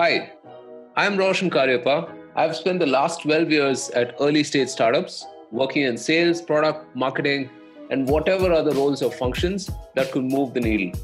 Hi, 0.00 0.32
I'm 0.96 1.18
Roshan 1.18 1.50
Cariappa. 1.50 2.10
I've 2.34 2.56
spent 2.56 2.78
the 2.78 2.86
last 2.86 3.20
12 3.20 3.50
years 3.50 3.90
at 3.90 4.14
early 4.18 4.42
stage 4.42 4.70
startups 4.70 5.26
working 5.50 5.82
in 5.82 5.98
sales, 5.98 6.40
product, 6.40 6.96
marketing, 6.96 7.50
and 7.90 8.08
whatever 8.08 8.50
other 8.50 8.70
roles 8.70 9.02
or 9.02 9.12
functions 9.12 9.68
that 9.96 10.10
could 10.10 10.24
move 10.24 10.54
the 10.54 10.60
needle. 10.60 10.98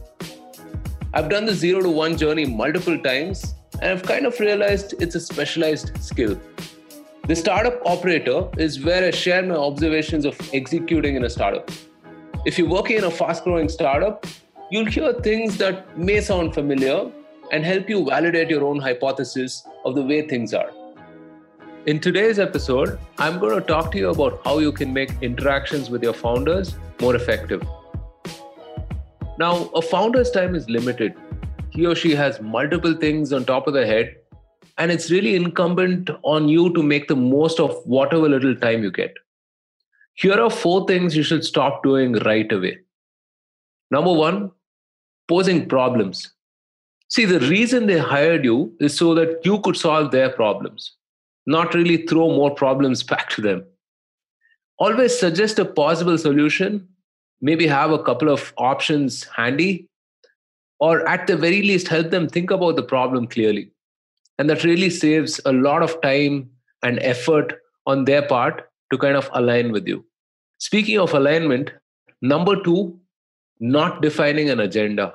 I've 1.13 1.29
done 1.29 1.45
the 1.45 1.53
zero 1.53 1.83
to 1.83 1.91
one 1.91 2.17
journey 2.17 2.47
multiple 2.47 2.99
times 2.99 3.55
and 3.83 3.91
I've 3.91 4.03
kind 4.03 4.25
of 4.25 4.41
realized 4.41 4.95
it's 4.99 5.15
a 5.15 5.21
specialized 5.21 6.03
skill. 6.03 6.41
The 7.27 7.37
startup 7.37 7.83
operator 7.85 8.49
is 8.57 8.83
where 8.83 9.05
I 9.05 9.11
share 9.11 9.43
my 9.43 9.57
observations 9.57 10.25
of 10.25 10.41
executing 10.55 11.17
in 11.17 11.25
a 11.25 11.29
startup. 11.29 11.71
If 12.47 12.57
you're 12.57 12.71
working 12.71 12.97
in 12.97 13.05
a 13.05 13.11
fast 13.11 13.45
growing 13.45 13.69
startup, 13.69 14.25
you'll 14.71 14.87
hear 14.87 15.13
things 15.13 15.59
that 15.59 15.99
may 15.99 16.23
sound 16.23 16.55
familiar 16.55 17.11
and 17.53 17.65
help 17.65 17.89
you 17.89 18.05
validate 18.05 18.51
your 18.51 18.65
own 18.65 18.79
hypothesis 18.79 19.67
of 19.85 19.95
the 19.95 20.03
way 20.03 20.27
things 20.27 20.55
are. 20.55 20.71
In 21.87 22.01
today's 22.01 22.39
episode, 22.39 22.99
I'm 23.19 23.39
going 23.39 23.55
to 23.61 23.67
talk 23.67 23.93
to 23.93 23.99
you 23.99 24.11
about 24.11 24.41
how 24.45 24.59
you 24.59 24.73
can 24.73 24.93
make 24.93 25.11
interactions 25.23 25.89
with 25.89 26.03
your 26.03 26.15
founders 26.15 26.75
more 27.01 27.15
effective. 27.15 27.63
Now, 29.39 29.67
a 29.75 29.83
founder's 29.83 30.31
time 30.31 30.55
is 30.55 30.69
limited. 30.69 31.15
He 31.71 31.87
or 31.87 31.95
she 31.95 32.15
has 32.15 32.41
multiple 32.41 32.95
things 32.95 33.33
on 33.33 33.45
top 33.45 33.67
of 33.67 33.75
their 33.75 33.87
head 33.87 34.17
and 34.79 34.91
it's 34.91 35.11
really 35.11 35.35
incumbent 35.35 36.11
on 36.23 36.49
you 36.49 36.73
to 36.75 36.83
make 36.83 37.09
the 37.09 37.17
most 37.17 37.61
of 37.61 37.77
whatever 37.85 38.29
little 38.29 38.55
time 38.57 38.83
you 38.83 38.91
get. 38.91 39.15
Here 40.15 40.41
are 40.41 40.51
four 40.51 40.87
things 40.87 41.17
you 41.17 41.23
should 41.23 41.45
stop 41.45 41.83
doing 41.83 42.15
right 42.25 42.51
away. 42.51 42.79
Number 43.91 44.13
one, 44.13 44.51
posing 45.29 45.69
problems. 45.69 46.33
See, 47.17 47.25
the 47.25 47.41
reason 47.41 47.87
they 47.87 47.97
hired 47.97 48.45
you 48.45 48.77
is 48.79 48.95
so 48.95 49.15
that 49.15 49.41
you 49.43 49.59
could 49.63 49.75
solve 49.75 50.11
their 50.11 50.29
problems, 50.29 50.93
not 51.47 51.73
really 51.73 52.07
throw 52.07 52.29
more 52.29 52.55
problems 52.55 53.03
back 53.13 53.31
to 53.31 53.41
them. 53.41 53.65
Always 54.79 55.19
suggest 55.19 55.59
a 55.59 55.65
possible 55.65 56.19
solution, 56.19 56.87
maybe 57.41 57.67
have 57.67 57.91
a 57.91 58.03
couple 58.03 58.29
of 58.29 58.53
options 58.59 59.25
handy, 59.35 59.89
or 60.79 61.09
at 61.09 61.27
the 61.27 61.39
very 61.39 61.63
least, 61.63 61.89
help 61.89 62.11
them 62.11 62.29
think 62.29 62.51
about 62.51 62.77
the 62.77 62.83
problem 62.83 63.27
clearly. 63.27 63.71
And 64.39 64.51
that 64.51 64.63
really 64.63 64.91
saves 64.91 65.41
a 65.47 65.55
lot 65.55 65.83
of 65.83 65.99
time 66.03 66.51
and 66.83 66.99
effort 66.99 67.55
on 67.87 68.05
their 68.05 68.29
part 68.29 68.69
to 68.93 68.99
kind 68.99 69.17
of 69.17 69.31
align 69.33 69.73
with 69.73 69.89
you. 69.89 70.05
Speaking 70.59 70.99
of 70.99 71.15
alignment, 71.15 71.73
number 72.21 72.63
two, 72.63 73.01
not 73.59 74.03
defining 74.03 74.51
an 74.51 74.61
agenda. 74.61 75.15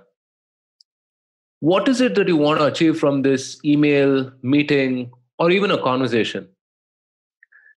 What 1.61 1.87
is 1.87 2.01
it 2.01 2.15
that 2.15 2.27
you 2.27 2.37
want 2.37 2.59
to 2.59 2.65
achieve 2.65 2.99
from 2.99 3.21
this 3.21 3.59
email, 3.63 4.31
meeting, 4.41 5.11
or 5.39 5.51
even 5.51 5.71
a 5.71 5.81
conversation? 5.81 6.47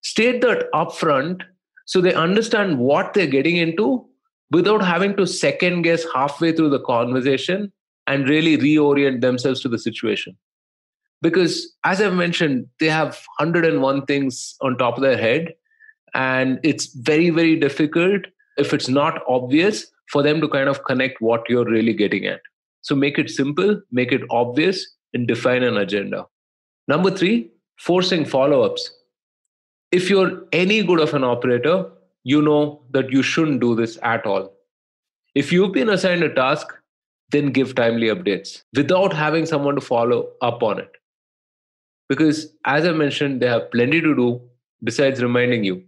State 0.02 0.40
that 0.42 0.70
upfront 0.72 1.42
so 1.86 2.00
they 2.00 2.14
understand 2.14 2.78
what 2.78 3.14
they're 3.14 3.27
getting 3.27 3.56
into 3.56 4.06
without 4.50 4.82
having 4.82 5.16
to 5.16 5.27
second 5.27 5.82
guess 5.82 6.05
halfway 6.14 6.52
through 6.52 6.70
the 6.70 6.80
conversation 6.80 7.72
and 8.06 8.28
really 8.28 8.56
reorient 8.56 9.20
themselves 9.20 9.60
to 9.60 9.68
the 9.68 9.78
situation 9.78 10.36
because 11.22 11.74
as 11.84 12.00
i've 12.00 12.14
mentioned 12.14 12.66
they 12.80 12.88
have 12.88 13.20
101 13.38 14.05
things 14.06 14.56
on 14.60 14.77
top 14.77 14.96
of 14.96 15.02
their 15.02 15.16
head 15.16 15.52
and 16.14 16.60
it's 16.62 16.86
very 16.94 17.30
very 17.30 17.56
difficult 17.56 18.27
if 18.56 18.74
it's 18.74 18.88
not 18.88 19.22
obvious 19.27 19.86
for 20.10 20.22
them 20.22 20.40
to 20.40 20.48
kind 20.48 20.68
of 20.68 20.84
connect 20.84 21.20
what 21.20 21.48
you're 21.48 21.70
really 21.77 21.94
getting 21.94 22.27
at 22.27 22.40
so 22.84 22.94
make 22.94 23.18
it 23.18 23.30
simple 23.30 23.80
make 23.98 24.12
it 24.12 24.22
obvious 24.30 24.86
and 25.14 25.27
define 25.27 25.62
an 25.62 25.78
agenda. 25.78 26.27
Number 26.86 27.10
3 27.10 27.50
forcing 27.80 28.24
follow-ups. 28.24 28.90
If 29.90 30.10
you're 30.10 30.44
any 30.52 30.82
good 30.82 31.00
of 31.00 31.14
an 31.14 31.24
operator 31.24 31.90
you 32.24 32.40
know 32.42 32.83
that 32.90 33.11
you 33.11 33.23
shouldn't 33.23 33.61
do 33.61 33.74
this 33.74 33.98
at 34.02 34.27
all. 34.27 34.50
If 35.34 35.52
you've 35.52 35.73
been 35.73 35.90
assigned 35.90 36.23
a 36.23 36.33
task 36.34 36.74
then 37.30 37.52
give 37.58 37.74
timely 37.74 38.08
updates 38.14 38.62
without 38.77 39.12
having 39.12 39.46
someone 39.46 39.74
to 39.77 39.80
follow 39.80 40.18
up 40.40 40.62
on 40.62 40.78
it. 40.78 40.90
Because 42.08 42.40
as 42.64 42.86
i 42.90 42.92
mentioned 42.92 43.40
they 43.40 43.52
have 43.55 43.70
plenty 43.70 44.00
to 44.08 44.14
do 44.14 44.28
besides 44.83 45.23
reminding 45.23 45.64
you. 45.64 45.83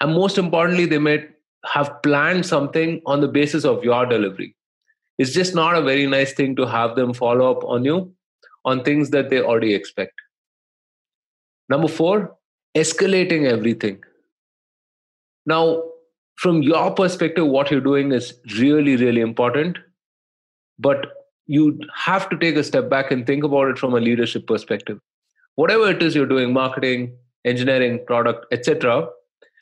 And 0.00 0.14
most 0.14 0.36
importantly 0.36 0.84
they 0.84 0.98
may 0.98 1.16
have 1.72 2.02
planned 2.02 2.44
something 2.44 3.00
on 3.06 3.22
the 3.22 3.28
basis 3.38 3.64
of 3.64 3.82
your 3.82 4.04
delivery 4.04 4.54
it's 5.18 5.32
just 5.32 5.54
not 5.54 5.76
a 5.76 5.82
very 5.82 6.06
nice 6.06 6.32
thing 6.32 6.56
to 6.56 6.66
have 6.66 6.96
them 6.96 7.14
follow 7.14 7.50
up 7.50 7.64
on 7.64 7.84
you 7.84 8.12
on 8.64 8.82
things 8.82 9.10
that 9.10 9.30
they 9.30 9.40
already 9.40 9.74
expect. 9.74 10.12
Number 11.68 11.88
4 11.88 12.34
escalating 12.76 13.46
everything. 13.46 14.02
Now 15.46 15.82
from 16.36 16.62
your 16.62 16.90
perspective 16.90 17.46
what 17.46 17.70
you're 17.70 17.80
doing 17.80 18.10
is 18.12 18.34
really 18.58 18.96
really 18.96 19.20
important 19.20 19.78
but 20.78 21.06
you 21.46 21.78
have 21.94 22.28
to 22.30 22.38
take 22.38 22.56
a 22.56 22.64
step 22.64 22.88
back 22.90 23.12
and 23.12 23.26
think 23.26 23.44
about 23.44 23.68
it 23.68 23.78
from 23.78 23.94
a 23.94 24.00
leadership 24.00 24.46
perspective. 24.46 24.98
Whatever 25.54 25.90
it 25.90 26.02
is 26.02 26.16
you're 26.16 26.26
doing 26.26 26.52
marketing 26.52 27.16
engineering 27.44 28.00
product 28.06 28.46
etc 28.50 29.06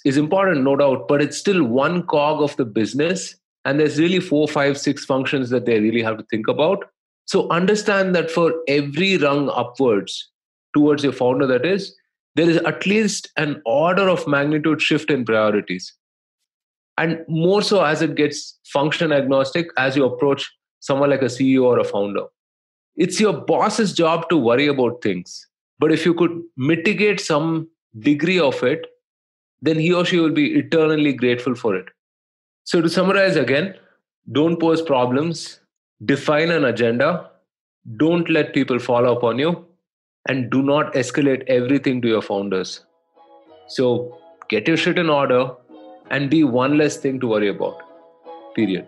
is 0.05 0.17
important 0.17 0.63
no 0.63 0.77
doubt 0.77 1.07
but 1.09 1.21
it's 1.21 1.37
still 1.37 1.63
one 1.65 2.07
cog 2.07 2.41
of 2.43 2.57
the 2.57 2.65
business 2.65 3.37
and 3.65 3.79
there's 3.79 3.99
really 3.99 4.21
four 4.21 4.49
five 4.49 4.79
six 4.79 5.05
functions 5.05 5.51
that 5.51 5.67
they 5.67 5.81
really 5.81 6.03
have 6.03 6.19
to 6.19 6.25
think 6.31 6.49
about. 6.49 6.85
So 7.27 7.49
understand 7.51 8.15
that 8.15 8.31
for 8.31 8.53
every 8.69 9.17
rung 9.17 9.49
upwards 9.51 10.31
towards 10.75 11.05
your 11.05 11.13
founder 11.13 11.47
that 11.47 11.65
is 11.65 11.95
there 12.35 12.49
is 12.49 12.57
at 12.59 12.87
least 12.87 13.31
an 13.37 13.61
order 13.67 14.09
of 14.09 14.27
magnitude 14.27 14.81
shift 14.81 15.11
in 15.11 15.25
priorities. 15.25 15.93
And 16.99 17.25
more 17.29 17.63
so 17.63 17.85
as 17.85 18.03
it 18.03 18.15
gets 18.15 18.59
function 18.65 19.13
agnostic 19.13 19.69
as 19.77 19.97
you 19.97 20.05
approach 20.05 20.51
someone 20.81 21.11
like 21.11 21.23
a 21.23 21.27
ceo 21.27 21.65
or 21.65 21.79
a 21.79 21.85
founder. 21.85 22.25
It's 22.97 23.21
your 23.21 23.33
boss's 23.33 23.93
job 23.93 24.29
to 24.29 24.37
worry 24.37 24.67
about 24.67 25.03
things. 25.03 25.47
But 25.79 25.93
if 25.93 26.05
you 26.05 26.15
could 26.15 26.43
mitigate 26.57 27.21
some 27.21 27.69
degree 27.99 28.39
of 28.39 28.63
it, 28.63 28.87
then 29.63 29.79
he 29.79 29.93
or 29.93 30.05
she 30.05 30.19
will 30.19 30.33
be 30.33 30.55
eternally 30.55 31.13
grateful 31.13 31.55
for 31.55 31.75
it. 31.75 31.87
So, 32.65 32.81
to 32.81 32.89
summarize 32.89 33.37
again, 33.37 33.75
don't 34.31 34.59
pose 34.59 34.83
problems, 34.83 35.61
define 36.05 36.51
an 36.51 36.65
agenda, 36.65 37.31
don't 37.97 38.31
let 38.31 38.55
people 38.55 38.79
follow 38.79 39.17
up 39.17 39.25
on 39.25 39.39
you, 39.39 39.67
and 40.29 40.51
do 40.51 40.63
not 40.63 40.95
escalate 40.95 41.43
everything 41.49 42.01
to 42.03 42.09
your 42.09 42.23
founders. 42.23 42.85
So, 43.67 44.19
get 44.49 44.69
your 44.69 44.77
shit 44.77 44.99
in 44.99 45.11
order 45.11 45.51
and 46.11 46.31
be 46.31 46.45
one 46.45 46.79
less 46.79 46.99
thing 46.99 47.19
to 47.21 47.27
worry 47.27 47.49
about. 47.49 47.83
Period. 48.55 48.87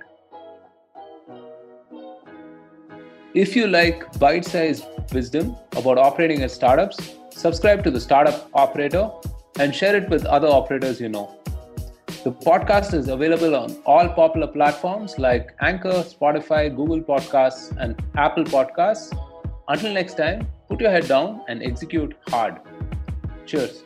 If 3.35 3.56
you 3.56 3.67
like 3.67 4.17
bite 4.21 4.45
sized 4.45 4.85
wisdom 5.12 5.56
about 5.73 5.99
operating 5.99 6.43
as 6.43 6.53
startups, 6.53 7.17
subscribe 7.31 7.83
to 7.83 7.91
the 7.91 8.01
Startup 8.01 8.49
Operator 8.55 9.11
and 9.59 9.75
share 9.75 9.97
it 9.97 10.09
with 10.09 10.25
other 10.27 10.47
operators 10.47 11.01
you 11.01 11.09
know. 11.09 11.37
The 12.25 12.33
podcast 12.33 12.95
is 12.95 13.09
available 13.09 13.55
on 13.55 13.77
all 13.85 14.09
popular 14.09 14.47
platforms 14.47 15.19
like 15.19 15.55
Anchor, 15.61 16.03
Spotify, 16.12 16.75
Google 16.75 17.03
Podcasts, 17.03 17.77
and 17.79 18.03
Apple 18.17 18.45
Podcasts. 18.45 19.12
Until 19.69 19.93
next 19.93 20.15
time, 20.15 20.49
put 20.71 20.81
your 20.81 20.91
head 20.91 21.07
down 21.07 21.43
and 21.49 21.62
execute 21.62 22.17
hard. 22.29 22.61
Cheers. 23.45 23.84